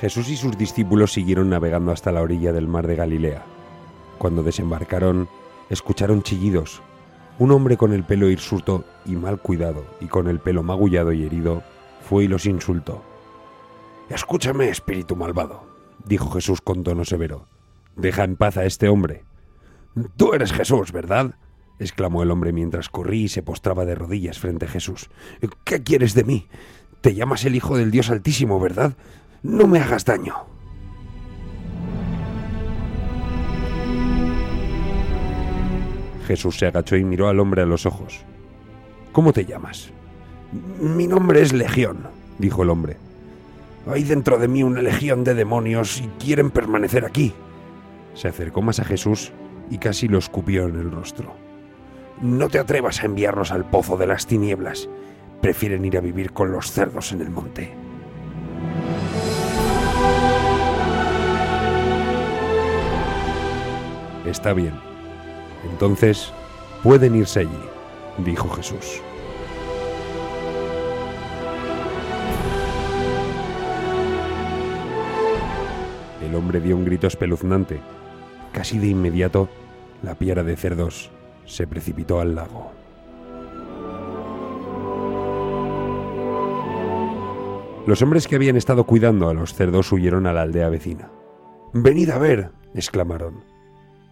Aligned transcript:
Jesús 0.00 0.28
y 0.28 0.36
sus 0.36 0.58
discípulos 0.58 1.12
siguieron 1.12 1.50
navegando 1.50 1.92
hasta 1.92 2.12
la 2.12 2.22
orilla 2.22 2.52
del 2.52 2.68
mar 2.68 2.86
de 2.86 2.96
Galilea. 2.96 3.44
Cuando 4.18 4.42
desembarcaron, 4.42 5.28
escucharon 5.70 6.22
chillidos. 6.22 6.82
Un 7.38 7.50
hombre 7.50 7.76
con 7.76 7.92
el 7.92 8.04
pelo 8.04 8.28
hirsuto 8.28 8.84
y 9.04 9.16
mal 9.16 9.40
cuidado, 9.40 9.84
y 10.00 10.06
con 10.06 10.28
el 10.28 10.38
pelo 10.38 10.62
magullado 10.62 11.12
y 11.12 11.24
herido, 11.24 11.62
fue 12.08 12.24
y 12.24 12.28
los 12.28 12.46
insultó. 12.46 13.02
Escúchame, 14.08 14.68
espíritu 14.68 15.16
malvado, 15.16 15.64
dijo 16.04 16.30
Jesús 16.30 16.60
con 16.60 16.82
tono 16.82 17.04
severo. 17.04 17.48
Deja 17.96 18.24
en 18.24 18.36
paz 18.36 18.56
a 18.56 18.64
este 18.64 18.88
hombre. 18.88 19.24
Tú 20.16 20.34
eres 20.34 20.52
Jesús, 20.52 20.92
¿verdad? 20.92 21.36
exclamó 21.78 22.22
el 22.22 22.30
hombre 22.30 22.52
mientras 22.52 22.88
corrí 22.88 23.24
y 23.24 23.28
se 23.28 23.42
postraba 23.42 23.84
de 23.84 23.94
rodillas 23.94 24.38
frente 24.38 24.66
a 24.66 24.68
Jesús. 24.68 25.10
¿Qué 25.64 25.82
quieres 25.82 26.14
de 26.14 26.24
mí? 26.24 26.48
Te 27.00 27.14
llamas 27.14 27.44
el 27.44 27.54
Hijo 27.54 27.76
del 27.76 27.90
Dios 27.90 28.10
Altísimo, 28.10 28.60
¿verdad? 28.60 28.96
No 29.44 29.66
me 29.66 29.78
hagas 29.78 30.06
daño. 30.06 30.34
Jesús 36.26 36.58
se 36.58 36.66
agachó 36.66 36.96
y 36.96 37.04
miró 37.04 37.28
al 37.28 37.38
hombre 37.38 37.60
a 37.60 37.66
los 37.66 37.84
ojos. 37.84 38.24
¿Cómo 39.12 39.34
te 39.34 39.44
llamas? 39.44 39.90
Mi 40.80 41.06
nombre 41.06 41.42
es 41.42 41.52
Legión, 41.52 42.08
dijo 42.38 42.62
el 42.62 42.70
hombre. 42.70 42.96
Hay 43.86 44.04
dentro 44.04 44.38
de 44.38 44.48
mí 44.48 44.62
una 44.62 44.80
legión 44.80 45.24
de 45.24 45.34
demonios 45.34 46.00
y 46.00 46.08
quieren 46.18 46.50
permanecer 46.50 47.04
aquí. 47.04 47.34
Se 48.14 48.28
acercó 48.28 48.62
más 48.62 48.80
a 48.80 48.84
Jesús 48.84 49.30
y 49.70 49.76
casi 49.76 50.08
lo 50.08 50.16
escupió 50.16 50.66
en 50.68 50.76
el 50.76 50.90
rostro. 50.90 51.34
No 52.22 52.48
te 52.48 52.58
atrevas 52.58 53.02
a 53.02 53.06
enviarnos 53.06 53.52
al 53.52 53.68
pozo 53.68 53.98
de 53.98 54.06
las 54.06 54.26
tinieblas. 54.26 54.88
Prefieren 55.42 55.84
ir 55.84 55.98
a 55.98 56.00
vivir 56.00 56.32
con 56.32 56.50
los 56.50 56.72
cerdos 56.72 57.12
en 57.12 57.20
el 57.20 57.28
monte. 57.28 57.83
Está 64.34 64.52
bien. 64.52 64.74
Entonces, 65.70 66.32
pueden 66.82 67.14
irse 67.14 67.40
allí, 67.40 67.60
dijo 68.18 68.48
Jesús. 68.48 69.00
El 76.20 76.34
hombre 76.34 76.60
dio 76.60 76.76
un 76.76 76.84
grito 76.84 77.06
espeluznante. 77.06 77.78
Casi 78.52 78.80
de 78.80 78.88
inmediato, 78.88 79.48
la 80.02 80.16
piara 80.16 80.42
de 80.42 80.56
cerdos 80.56 81.12
se 81.44 81.68
precipitó 81.68 82.18
al 82.18 82.34
lago. 82.34 82.72
Los 87.86 88.02
hombres 88.02 88.26
que 88.26 88.34
habían 88.34 88.56
estado 88.56 88.82
cuidando 88.82 89.28
a 89.28 89.34
los 89.34 89.54
cerdos 89.54 89.92
huyeron 89.92 90.26
a 90.26 90.32
la 90.32 90.42
aldea 90.42 90.68
vecina. 90.70 91.08
Venid 91.72 92.10
a 92.10 92.18
ver, 92.18 92.50
exclamaron. 92.74 93.53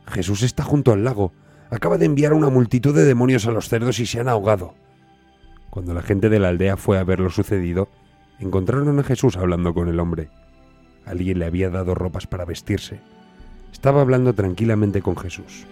Jesús 0.06 0.42
está 0.42 0.62
junto 0.62 0.92
al 0.92 1.04
lago. 1.04 1.32
Acaba 1.70 1.98
de 1.98 2.06
enviar 2.06 2.32
una 2.32 2.50
multitud 2.50 2.94
de 2.94 3.04
demonios 3.04 3.46
a 3.46 3.50
los 3.50 3.68
cerdos 3.68 3.98
y 3.98 4.06
se 4.06 4.20
han 4.20 4.28
ahogado. 4.28 4.74
Cuando 5.70 5.94
la 5.94 6.02
gente 6.02 6.28
de 6.28 6.38
la 6.38 6.48
aldea 6.48 6.76
fue 6.76 6.98
a 6.98 7.04
ver 7.04 7.20
lo 7.20 7.30
sucedido, 7.30 7.88
encontraron 8.38 8.98
a 8.98 9.02
Jesús 9.04 9.36
hablando 9.36 9.72
con 9.72 9.88
el 9.88 10.00
hombre. 10.00 10.28
Alguien 11.06 11.38
le 11.38 11.46
había 11.46 11.70
dado 11.70 11.94
ropas 11.94 12.26
para 12.26 12.44
vestirse. 12.44 13.00
Estaba 13.72 14.02
hablando 14.02 14.34
tranquilamente 14.34 15.00
con 15.00 15.16
Jesús. 15.16 15.66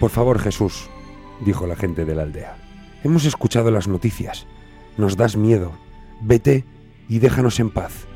Por 0.00 0.10
favor, 0.10 0.40
Jesús, 0.40 0.90
dijo 1.44 1.68
la 1.68 1.76
gente 1.76 2.04
de 2.04 2.16
la 2.16 2.22
aldea. 2.22 2.56
Hemos 3.04 3.24
escuchado 3.24 3.70
las 3.70 3.86
noticias. 3.86 4.48
Nos 4.96 5.16
das 5.16 5.36
miedo. 5.36 5.70
Vete 6.20 6.64
y 7.08 7.20
déjanos 7.20 7.60
en 7.60 7.70
paz. 7.70 8.08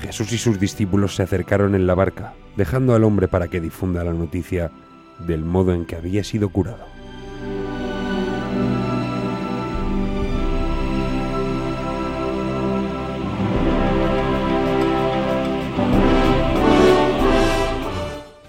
Jesús 0.00 0.32
y 0.32 0.38
sus 0.38 0.60
discípulos 0.60 1.16
se 1.16 1.22
acercaron 1.22 1.74
en 1.74 1.86
la 1.86 1.94
barca, 1.94 2.34
dejando 2.56 2.94
al 2.94 3.04
hombre 3.04 3.28
para 3.28 3.48
que 3.48 3.60
difunda 3.60 4.04
la 4.04 4.12
noticia 4.12 4.70
del 5.18 5.44
modo 5.44 5.72
en 5.72 5.84
que 5.86 5.96
había 5.96 6.22
sido 6.22 6.50
curado. 6.50 6.97